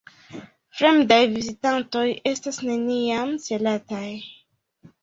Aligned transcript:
Fremdaj 0.79 1.19
vizitantoj 1.35 2.07
estas 2.33 2.61
neniam 2.71 3.39
celataj. 3.47 4.07